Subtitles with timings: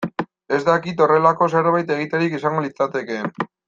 [0.57, 3.35] Ez dakit horrelako zerbait egiterik izango litzatekeen.